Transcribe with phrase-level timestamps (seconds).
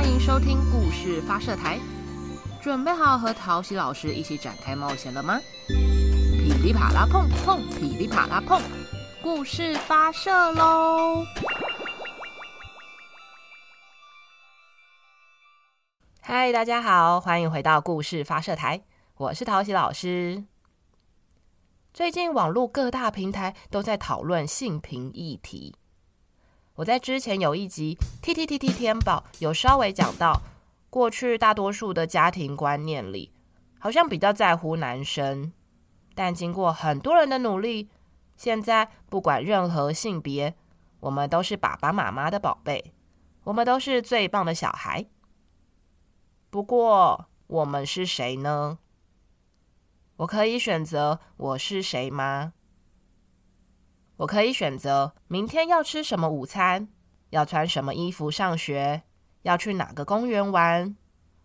[0.00, 1.78] 欢迎收听故事发射台，
[2.62, 5.38] 准备好和陶喜老师一起展开冒险了吗？
[5.68, 8.62] 噼里啪啦碰碰，噼里啪啦碰，
[9.22, 11.26] 故事发射喽！
[16.22, 18.82] 嗨，大家好，欢迎回到故事发射台，
[19.16, 20.44] 我是陶喜老师。
[21.92, 25.74] 最近网络各大平台都在讨论性平议题。
[26.80, 30.40] 我在之前有一集 T T T T 天宝有稍微讲到，
[30.88, 33.30] 过去大多数的家庭观念里，
[33.78, 35.52] 好像比较在乎男生，
[36.14, 37.90] 但经过很多人的努力，
[38.34, 40.54] 现在不管任何性别，
[41.00, 42.94] 我们都是爸爸妈妈的宝贝，
[43.44, 45.04] 我们都是最棒的小孩。
[46.48, 48.78] 不过，我们是谁呢？
[50.16, 52.54] 我可以选择我是谁吗？
[54.20, 56.88] 我可以选择明天要吃什么午餐，
[57.30, 59.02] 要穿什么衣服上学，
[59.42, 60.94] 要去哪个公园玩，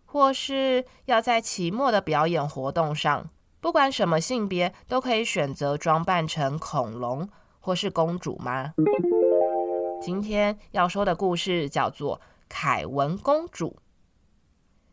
[0.03, 3.29] 或是要在期末的表演活动上，
[3.61, 7.29] 不管什么性别，都可以选择装扮成恐龙
[7.61, 8.73] 或是公主吗？
[10.01, 12.17] 今天要说的故事叫做
[12.49, 13.69] 《凯文公主》。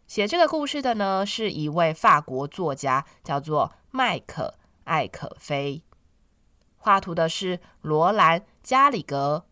[0.07, 5.83] 写这个故事的呢，是一位法国作家，叫做麦克艾可菲。
[6.83, 9.47] 画图的是罗兰加里格，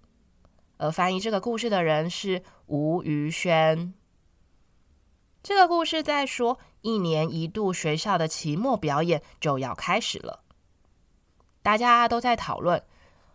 [0.78, 3.94] 而翻译这个故事的人是吴于轩。
[5.40, 10.40] 这个故事在说，一年一度学校的期末表演就要开始了，
[11.62, 12.84] 大家都在讨论，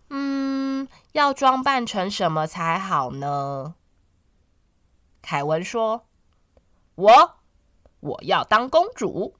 [0.10, 3.76] 嗯，要装扮成什么才好呢？
[5.22, 6.06] 凯文说
[6.96, 7.36] ：“我，
[8.02, 9.38] 我要当公主。”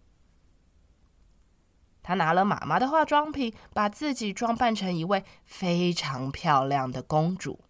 [2.06, 7.64] 他拿了妈妈的化妆品，把自己装扮成一位非常漂亮的公主。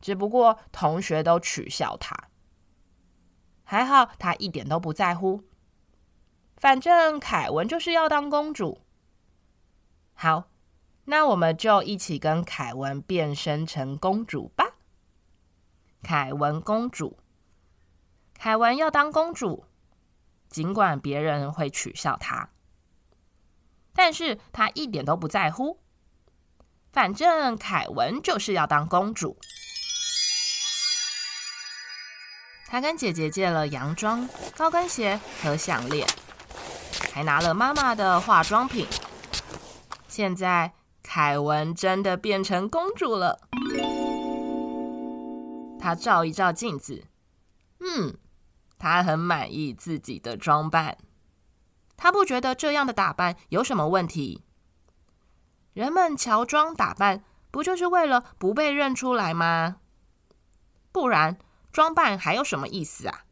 [0.00, 2.16] 只不过同学都取笑他，
[3.62, 5.44] 还好他一点都不在乎。
[6.56, 8.80] 反正凯文就是要当公主。
[10.14, 10.50] 好，
[11.04, 14.64] 那我们就一起跟凯文变身成公主吧。
[16.02, 17.18] 凯文公主，
[18.34, 19.64] 凯文要当公主，
[20.48, 22.50] 尽管别人会取笑他。
[23.98, 25.80] 但是他一点都不在乎，
[26.92, 29.36] 反正凯文就是要当公主。
[32.68, 36.06] 他跟姐姐借了洋装、高跟鞋和项链，
[37.12, 38.86] 还拿了妈妈的化妆品。
[40.06, 43.40] 现在凯文真的变成公主了。
[45.80, 47.02] 他照一照镜子，
[47.80, 48.16] 嗯，
[48.78, 50.98] 他很满意自己的装扮。
[51.98, 54.42] 他不觉得这样的打扮有什么问题。
[55.74, 59.76] 人们乔装打扮，不就是为了不被认出来吗？
[60.90, 61.36] 不然
[61.70, 63.24] 装扮还有什么意思啊？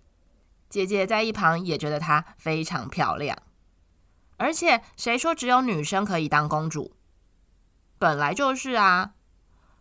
[0.68, 3.38] 姐姐在一旁也觉得她非常漂亮。
[4.36, 6.92] 而且谁说只有女生可以当公主？
[7.98, 9.12] 本来就是啊。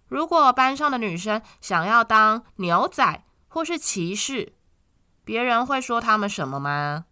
[0.07, 4.53] 如果班上的女生想要当牛仔或是骑士，
[5.23, 7.05] 别人会说他们什么吗？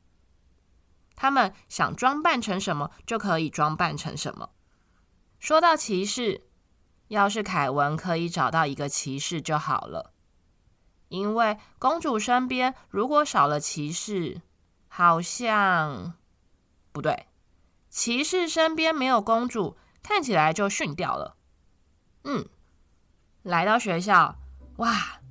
[1.23, 4.49] 他们想装扮成什么就可以装扮成什么。
[5.39, 6.41] 说到骑士，
[7.07, 10.11] 要是凯文可以找到一个骑士就好了。
[11.07, 14.41] 因为公主身边如果少了骑士，
[14.89, 16.15] 好像
[16.91, 17.27] 不对。
[17.87, 21.37] 骑士身边没有公主，看起来就逊掉了。
[22.25, 22.45] 嗯，
[23.43, 24.35] 来到学校，
[24.75, 25.21] 哇，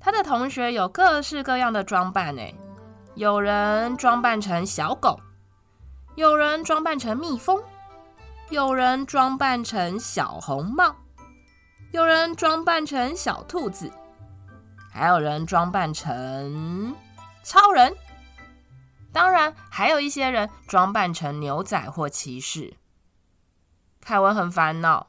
[0.00, 2.54] 他的同学有各式各样的装扮诶，
[3.16, 5.20] 有人装扮成小狗。
[6.14, 7.62] 有人装扮成蜜蜂，
[8.50, 10.94] 有人装扮成小红帽，
[11.90, 13.90] 有人装扮成小兔子，
[14.92, 16.94] 还有人装扮成
[17.42, 17.96] 超人。
[19.10, 22.74] 当然，还有一些人装扮成牛仔或骑士。
[24.02, 25.08] 凯文很烦恼，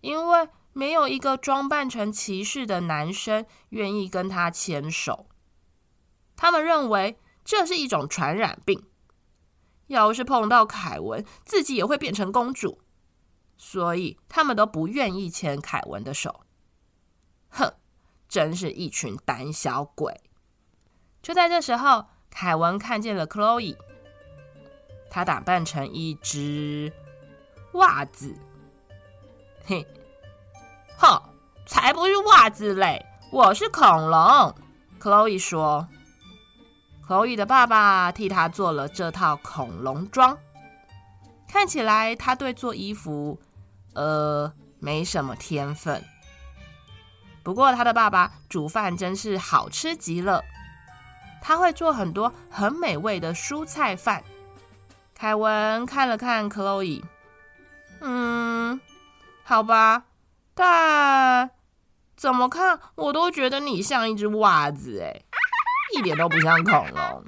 [0.00, 5.26] 因为没有一个装扮成骑士的男生愿意跟他牵手。
[6.34, 8.89] 他们认为这是一种传染病。
[9.90, 12.80] 要是碰到凯文，自己也会变成公主，
[13.56, 16.42] 所以他们都不愿意牵凯文的手。
[17.48, 17.74] 哼，
[18.28, 20.20] 真是一群胆小鬼！
[21.20, 23.76] 就在这时候，凯文看见了 Chloe，
[25.10, 26.92] 她打扮成一只
[27.72, 28.32] 袜子。
[29.64, 29.84] 嘿，
[30.98, 31.20] 哼，
[31.66, 34.54] 才不是袜子嘞，我是恐龙。
[35.00, 35.88] Chloe 说。
[37.10, 40.38] Chloe 的爸爸替他做了这套恐龙装，
[41.48, 43.36] 看起来他对做衣服，
[43.94, 46.04] 呃，没什么天分。
[47.42, 50.44] 不过他的爸爸煮饭真是好吃极了，
[51.42, 54.22] 他会做很多很美味的蔬菜饭。
[55.12, 57.04] 凯文看了看克洛伊，
[58.02, 58.80] 嗯，
[59.42, 60.04] 好吧，
[60.54, 61.50] 但
[62.16, 65.22] 怎么看我都觉得你像一只袜子，哎，
[65.96, 67.24] 一点都不像恐龙。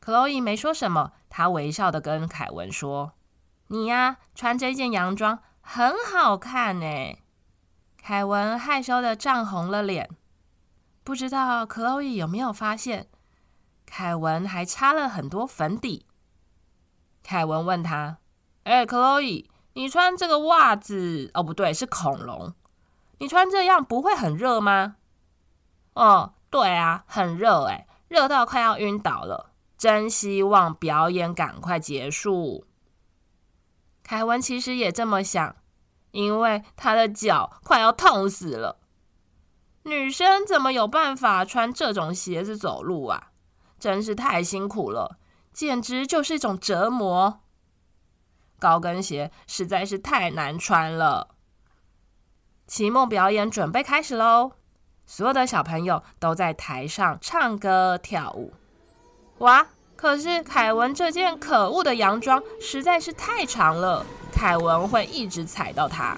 [0.00, 3.12] 克洛伊没说什么，她微笑的跟凯文说
[3.68, 7.18] ：“你呀，穿这件洋装很好看呢。”
[8.02, 10.10] 凯文害羞的涨红了脸。
[11.04, 13.08] 不知道克洛伊有没有发现，
[13.86, 16.06] 凯文还擦了很多粉底。
[17.22, 18.18] 凯文问他
[18.64, 21.30] ：“哎，克洛伊，你穿这个袜子……
[21.34, 22.52] 哦，不对，是恐龙。
[23.18, 24.96] 你穿这样不会很热吗
[25.94, 29.52] ？”“哦，对啊，很热，哎，热到快要晕倒了。
[29.78, 32.66] 真希望表演赶快结束。”
[34.04, 35.56] 凯文其实也这么想，
[36.10, 38.80] 因为他的脚快要痛死了。
[39.84, 43.28] 女生怎么有办法穿这种鞋子走路啊？
[43.78, 45.16] 真是太辛苦了，
[45.54, 47.40] 简直就是一种折磨。
[48.58, 51.34] 高跟鞋实在是太难穿了。
[52.66, 54.52] 期末表演准备开始喽，
[55.06, 58.52] 所有的小朋友都在台上唱歌跳舞。
[59.38, 59.66] 哇！
[59.94, 66.16] 可是凯文这件可恶的洋装实在是太长了，凯文会一直踩到它。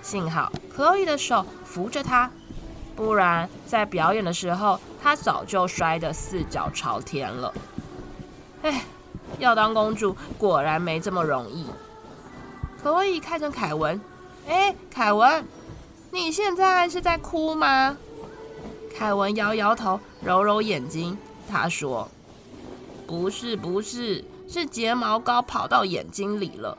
[0.00, 2.30] 幸好克洛伊的手扶着他。
[2.96, 7.52] 不然，在表演的时候，她早就摔得四脚朝天了。
[8.62, 8.82] 哎，
[9.38, 11.66] 要当公主果然没这么容易。
[12.82, 14.00] 克洛伊看着凯文，
[14.48, 15.44] 哎，凯文，
[16.12, 17.96] 你现在是在哭吗？
[18.94, 21.16] 凯文摇摇头，揉揉眼睛，
[21.50, 22.06] 他说
[23.08, 26.76] ：“不是，不是，是睫毛膏跑到眼睛里了。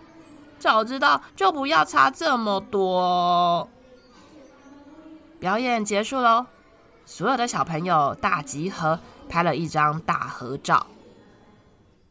[0.59, 3.67] 早知道就不要擦这么多。”
[5.41, 6.45] 表演结束喽，
[7.03, 10.85] 所有的小朋友大集合，拍了一张大合照。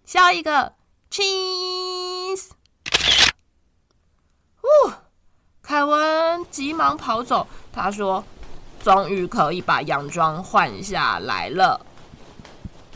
[0.04, 0.72] 下一个
[1.08, 2.34] 亲
[4.62, 4.90] 呜，
[5.62, 8.22] 凯文急忙跑走，他说
[8.84, 11.81] ：“终于可以把洋装换下来了。”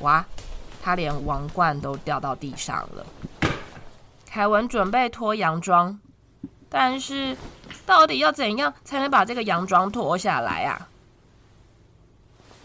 [0.03, 0.25] 哇，
[0.81, 3.05] 他连王冠都掉到地上了。
[4.25, 5.99] 凯文准备脱洋装，
[6.69, 7.37] 但是。
[7.85, 10.89] 到底要怎样才能把这个洋装脱下来啊？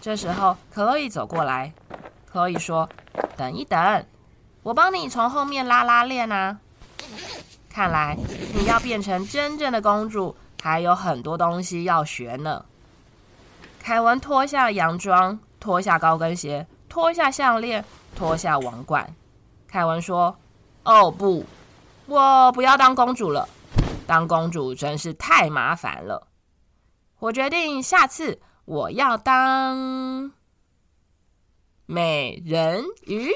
[0.02, 1.72] 这时候，克洛伊走过来。
[2.32, 2.90] 克洛伊说
[3.38, 4.06] ：“等一等，
[4.64, 6.58] 我帮你从后面拉拉链啊。
[7.70, 8.18] 看来
[8.56, 12.64] 你要变成真正的公主，还有很多东西要学呢。”
[13.82, 17.84] 凯文脱下洋装，脱下高跟鞋，脱下项链，
[18.16, 19.16] 脱下王冠。
[19.68, 20.38] 凯文说
[20.86, 21.44] ：“哦不，
[22.06, 23.50] 我不要当公主了。”
[24.06, 26.28] 当公主真是太麻烦了，
[27.20, 30.34] 我决定下次我要当
[31.86, 33.32] 美人鱼。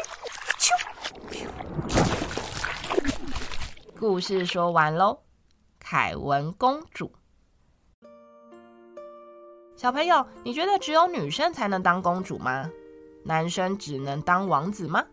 [3.98, 5.20] 故事说完喽，
[5.88, 7.12] 凯文公主。
[9.76, 12.68] 小朋友，你觉得只有女生才能当公主吗？
[13.24, 15.06] 男生只能当王子吗？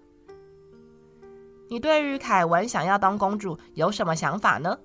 [1.68, 4.78] 你对于凯文想要当公主有什么想法呢？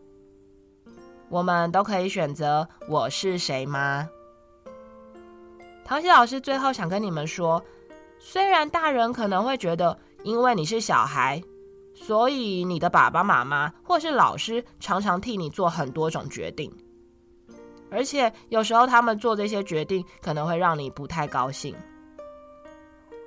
[1.30, 4.10] 我们都可以选择我是谁吗？
[5.86, 7.64] 陶喜老师最后想跟你们说，
[8.20, 11.42] 虽然大人可能会觉得，因为你是小孩，
[12.00, 16.72] 所以你的爸爸妈妈或是老师常常替你做很多种决定，
[17.90, 21.76] 而且有时候他们做这些决定可能会让你不太高兴。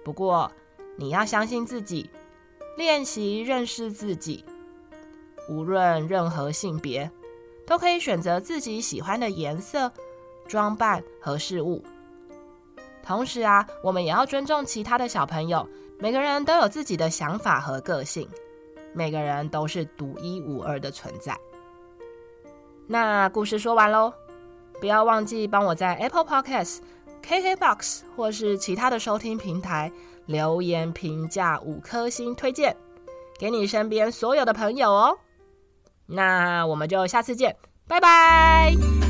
[0.04, 0.50] 不过
[0.96, 2.08] 你要相信自己，
[2.76, 4.44] 练习认识自己，
[5.48, 7.10] 无论任何性别。
[7.66, 9.92] 都可以选择自己喜欢的颜色、
[10.48, 11.80] 装扮和事物。
[13.00, 15.64] 同时啊，我们也要尊重其他的小朋友。
[16.00, 18.28] 每个人都有自己的想法和个性，
[18.92, 21.36] 每个人都是独一无二的存在。
[22.86, 24.12] 那故事说完喽，
[24.80, 26.78] 不要忘记帮我在 Apple Podcast、
[27.22, 29.92] KKBox 或是其他的收听平台
[30.26, 32.76] 留言评价五颗星推荐，
[33.38, 35.18] 给你身边所有的朋友哦。
[36.06, 37.56] 那我们就下次见，
[37.86, 39.09] 拜拜。